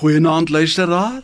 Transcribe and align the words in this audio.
Goeienaand 0.00 0.48
luisteraar. 0.48 1.22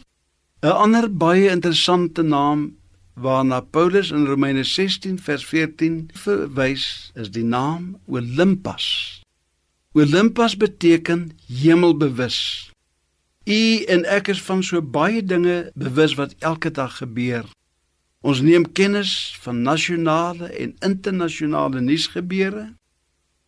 'n 0.60 0.66
Ander 0.68 1.16
baie 1.16 1.48
interessante 1.48 2.22
naam 2.22 2.76
waarna 3.14 3.60
Paulus 3.60 4.10
in 4.10 4.26
Romeine 4.26 4.64
16 4.64 5.18
vers 5.18 5.44
14 5.46 6.10
verwys, 6.12 7.10
is 7.14 7.30
die 7.30 7.44
naam 7.44 7.96
Olympus. 8.06 9.20
Olympus 9.92 10.56
beteken 10.56 11.30
hemelbewus. 11.46 12.70
U 13.44 13.82
en 13.94 14.04
ek 14.04 14.28
is 14.28 14.42
van 14.42 14.62
so 14.62 14.82
baie 14.82 15.24
dinge 15.24 15.70
bewus 15.74 16.14
wat 16.14 16.34
elke 16.38 16.70
dag 16.70 16.96
gebeur. 16.96 17.48
Ons 18.20 18.40
neem 18.40 18.72
kennis 18.72 19.36
van 19.40 19.62
nasionale 19.62 20.52
en 20.52 20.76
internasionale 20.78 21.80
nuusgebeure. 21.80 22.74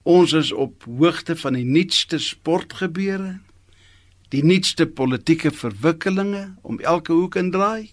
Ons 0.03 0.33
is 0.33 0.53
op 0.53 0.89
hoogte 0.89 1.37
van 1.37 1.53
die 1.53 1.69
nuutste 1.69 2.19
sportgebeure, 2.19 3.41
die 4.29 4.45
nuutste 4.45 4.87
politieke 4.87 5.51
verwikkelinge 5.51 6.55
om 6.63 6.81
elke 6.81 7.13
hoek 7.13 7.39
en 7.41 7.51
draai. 7.51 7.91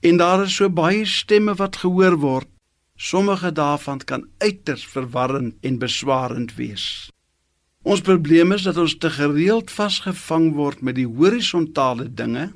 En 0.00 0.16
daar 0.20 0.44
is 0.44 0.56
so 0.56 0.68
baie 0.68 1.04
stemme 1.08 1.54
wat 1.54 1.76
gehoor 1.76 2.18
word. 2.20 2.48
Sommige 2.96 3.52
daarvan 3.52 3.98
kan 3.98 4.28
uiters 4.38 4.86
verwarrend 4.86 5.54
en 5.60 5.78
beswarend 5.78 6.54
wees. 6.56 7.10
Ons 7.82 8.00
probleem 8.00 8.52
is 8.52 8.64
dat 8.66 8.76
ons 8.82 8.96
te 8.98 9.10
gereeld 9.10 9.70
vasgevang 9.70 10.54
word 10.56 10.80
met 10.82 10.96
die 10.96 11.06
horisontale 11.06 12.08
dinge 12.08 12.48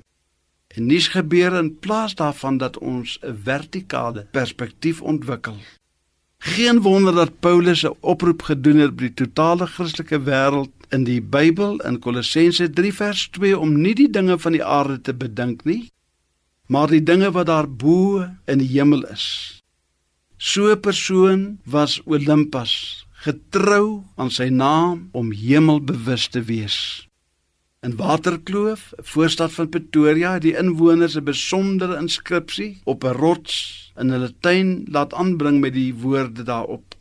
en 0.75 0.87
niks 0.87 1.11
gebeur 1.15 1.55
in 1.59 1.71
plaas 1.79 2.15
daarvan 2.19 2.59
dat 2.59 2.79
ons 2.79 3.19
'n 3.23 3.37
vertikale 3.45 4.27
perspektief 4.31 5.03
ontwikkel. 5.03 5.57
Geen 6.39 6.81
wonder 6.81 7.15
dat 7.15 7.41
Paulus 7.41 7.85
'n 7.85 7.97
oproep 8.01 8.43
gedoen 8.43 8.77
het 8.77 8.97
by 8.97 9.03
die 9.03 9.15
totale 9.15 9.67
Christelike 9.67 10.19
wêreld 10.19 10.80
in 10.91 11.05
die 11.07 11.21
Bybel 11.21 11.79
in 11.87 12.01
Kolossense 12.03 12.67
3 12.71 12.93
vers 12.93 13.29
2 13.37 13.59
om 13.59 13.77
nie 13.79 13.95
die 13.95 14.11
dinge 14.11 14.39
van 14.39 14.57
die 14.57 14.65
aarde 14.65 14.99
te 15.01 15.15
bedink 15.15 15.65
nie, 15.65 15.91
maar 16.67 16.91
die 16.91 17.03
dinge 17.03 17.31
wat 17.35 17.47
daar 17.51 17.69
bo 17.69 18.25
in 18.51 18.63
die 18.63 18.71
hemel 18.75 19.07
is. 19.11 19.27
So 20.39 20.73
'n 20.73 20.81
persoon 20.81 21.59
was 21.65 22.01
Olympus, 22.07 23.07
getrou 23.25 24.05
aan 24.17 24.31
sy 24.31 24.49
naam 24.49 25.09
om 25.13 25.33
hemelbewus 25.33 26.29
te 26.29 26.43
wees. 26.43 27.07
In 27.83 27.97
Waterkloof, 27.97 28.93
voorstad 28.97 29.53
van 29.53 29.69
Pretoria, 29.69 30.33
het 30.33 30.43
die 30.43 30.57
inwoners 30.57 31.17
'n 31.17 31.25
besondere 31.25 31.97
inskripsie 31.97 32.81
op 32.85 33.05
'n 33.05 33.17
rots 33.17 33.93
in 33.97 34.11
hulle 34.11 34.33
tuin 34.41 34.85
laat 34.89 35.15
aanbring 35.15 35.61
met 35.61 35.73
die 35.73 35.95
woorde 35.95 36.43
daarop: 36.43 36.95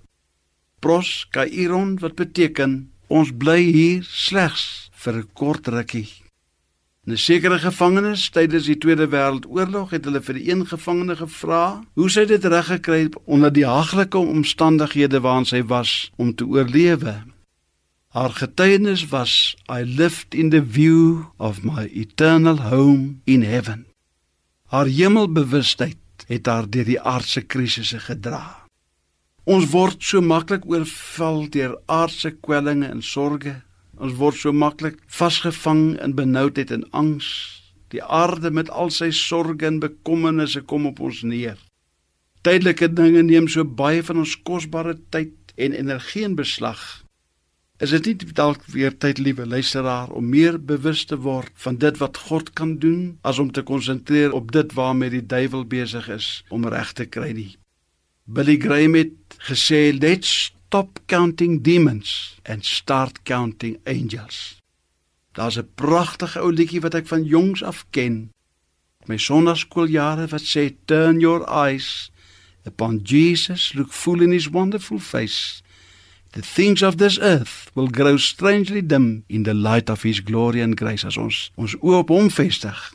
Pros 0.79 1.27
Kairon 1.29 1.99
wat 1.99 2.15
beteken 2.15 2.91
ons 3.09 3.31
bly 3.33 3.59
hier 3.65 4.05
slegs 4.05 4.89
vir 5.01 5.13
'n 5.17 5.29
kort 5.33 5.67
rukkie. 5.67 6.09
'n 7.07 7.17
Sekere 7.17 7.57
gevangenes 7.59 8.29
tydens 8.29 8.65
die 8.69 8.77
Tweede 8.77 9.07
Wêreldoorlog 9.09 9.89
het 9.95 10.05
hulle 10.05 10.21
vir 10.21 10.35
die 10.37 10.51
een 10.51 10.65
gevangene 10.67 11.15
gevra 11.15 11.81
hoe 11.97 12.09
sy 12.09 12.25
dit 12.25 12.45
reg 12.45 12.67
gekry 12.69 12.99
het 13.07 13.15
onder 13.25 13.51
die 13.53 13.65
haglike 13.65 14.17
omstandighede 14.17 15.19
waarin 15.25 15.45
sy 15.45 15.63
was 15.63 16.11
om 16.17 16.35
te 16.35 16.45
oorlewe. 16.45 17.23
Haar 18.13 18.29
getuienis 18.29 19.07
was 19.09 19.55
I 19.69 19.81
lived 19.83 20.35
in 20.35 20.49
the 20.49 20.61
view 20.61 21.25
of 21.37 21.63
my 21.63 21.89
eternal 21.93 22.61
home 22.69 23.21
in 23.25 23.41
heaven. 23.43 23.85
Haar 24.69 24.85
hemelbewustheid 24.85 25.97
het 26.27 26.45
haar 26.45 26.69
deur 26.69 26.85
die 26.85 27.01
aardse 27.01 27.41
krisisse 27.41 27.99
gedra. 27.99 28.68
Ons 29.49 29.71
word 29.73 30.03
so 30.05 30.21
maklik 30.21 30.67
oorval 30.69 31.47
deur 31.53 31.73
aardse 31.89 32.29
kwellinge 32.45 32.89
en 32.93 33.01
sorges. 33.01 33.57
Ons 33.97 34.13
word 34.19 34.37
so 34.37 34.53
maklik 34.53 34.99
vasgevang 35.19 35.97
in 36.05 36.13
benoudheid 36.19 36.71
en 36.75 36.85
angs. 37.01 37.27
Die 37.89 38.03
aarde 38.03 38.51
met 38.53 38.69
al 38.69 38.93
sy 38.93 39.09
sorges 39.15 39.67
en 39.71 39.81
bekommernisse 39.81 40.61
kom 40.69 40.85
op 40.91 41.01
ons 41.01 41.23
neer. 41.25 41.57
Tydelike 42.45 42.91
dinge 42.93 43.25
neem 43.25 43.49
so 43.49 43.65
baie 43.65 44.05
van 44.05 44.21
ons 44.21 44.37
kosbare 44.45 44.95
tyd 45.09 45.35
en 45.57 45.73
energie 45.75 46.23
in 46.23 46.37
beslag 46.39 46.85
Is 47.79 47.93
dit 47.95 48.09
nie 48.09 48.33
dalk 48.35 48.65
weer 48.73 48.91
tyd, 48.91 49.21
liewe 49.23 49.45
luisteraar, 49.47 50.09
om 50.11 50.25
meer 50.27 50.57
bewus 50.59 51.05
te 51.07 51.15
word 51.23 51.53
van 51.63 51.77
dit 51.79 52.01
wat 52.01 52.17
God 52.27 52.51
kan 52.59 52.73
doen 52.83 53.13
as 53.23 53.39
om 53.39 53.53
te 53.55 53.63
konsentreer 53.63 54.35
op 54.35 54.51
dit 54.51 54.75
waarmee 54.75 55.13
die 55.13 55.23
duiwel 55.23 55.63
besig 55.63 56.09
is 56.11 56.27
om 56.51 56.67
reg 56.67 56.91
te 56.93 57.07
kry 57.07 57.31
nie? 57.37 57.53
Billy 58.31 58.57
Graham 58.57 58.93
het 58.93 59.11
gesê, 59.37 59.97
"Let's 59.99 60.53
stop 60.67 60.99
counting 61.05 61.63
demons 61.63 62.39
and 62.43 62.65
start 62.65 63.21
counting 63.23 63.79
angels." 63.83 64.57
Daar's 65.31 65.57
'n 65.57 65.69
pragtige 65.75 66.39
ou 66.39 66.53
liedjie 66.53 66.81
wat 66.81 66.93
ek 66.93 67.07
van 67.07 67.23
jongs 67.23 67.63
af 67.63 67.85
ken. 67.89 68.31
My 69.05 69.17
sonnaskooljare 69.17 70.27
wat 70.27 70.43
sê, 70.43 70.75
"Turn 70.85 71.19
your 71.19 71.43
eyes 71.47 72.11
upon 72.63 72.99
Jesus, 73.03 73.73
look 73.73 73.91
full 73.91 74.21
in 74.21 74.31
his 74.31 74.49
wonderful 74.49 74.99
face." 74.99 75.61
The 76.29 76.41
things 76.41 76.81
of 76.81 76.95
this 76.95 77.19
earth 77.19 77.71
will 77.73 77.87
grow 77.87 78.17
strangely 78.17 78.85
dim 78.85 79.23
in 79.27 79.43
the 79.43 79.55
light 79.55 79.89
of 79.89 80.01
his 80.01 80.23
glory 80.23 80.61
and 80.61 80.77
grace 80.77 81.05
as 81.05 81.17
ons 81.17 81.51
ons 81.55 81.75
oop 81.75 81.93
op 81.93 82.09
hom 82.09 82.29
vestig 82.29 82.93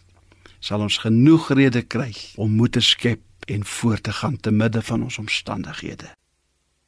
sal 0.60 0.80
ons 0.80 0.98
genoeg 0.98 1.48
rede 1.48 1.82
kry 1.82 2.14
om 2.36 2.54
moed 2.54 2.72
te 2.72 2.80
skep 2.80 3.20
en 3.44 3.64
voort 3.64 4.02
te 4.02 4.12
gaan 4.12 4.36
te 4.36 4.50
midde 4.50 4.82
van 4.82 5.02
ons 5.02 5.18
omstandighede. 5.18 6.14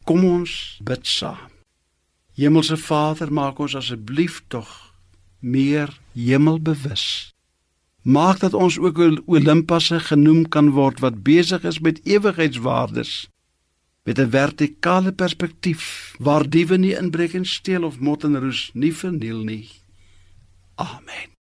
Kom 0.04 0.24
ons 0.24 0.80
bid 0.82 1.06
saam. 1.06 1.52
Hemelse 2.36 2.76
Vader, 2.76 3.32
maak 3.32 3.58
ons 3.58 3.74
asseblief 3.74 4.42
tog 4.48 4.68
meer 5.40 6.00
hemelbewus. 6.12 7.32
Maak 8.02 8.38
dat 8.38 8.54
ons 8.54 8.78
ook 8.78 8.98
Olympasse 9.26 10.00
genoem 10.00 10.48
kan 10.48 10.70
word 10.70 11.00
wat 11.00 11.22
besig 11.22 11.64
is 11.64 11.80
met 11.80 12.00
ewigheidswaardes 12.04 13.26
met 14.06 14.18
'n 14.18 14.30
vertikale 14.30 15.12
perspektief 15.12 16.14
waar 16.18 16.48
diewe 16.48 16.76
nie 16.76 16.96
inbreek 16.96 17.34
en 17.34 17.44
steel 17.44 17.82
of 17.82 17.98
mot 17.98 18.24
en 18.24 18.38
roes 18.38 18.70
nie 18.72 18.94
verniel 18.94 19.42
nie. 19.42 19.68
Amen. 20.74 21.35